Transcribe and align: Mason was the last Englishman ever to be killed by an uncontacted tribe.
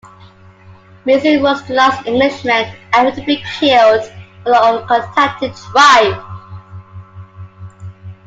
Mason 1.05 1.43
was 1.43 1.61
the 1.67 1.75
last 1.75 2.07
Englishman 2.07 2.65
ever 2.91 3.11
to 3.15 3.21
be 3.23 3.37
killed 3.59 4.01
by 4.43 4.51
an 4.51 4.81
uncontacted 4.87 5.55
tribe. 5.71 6.19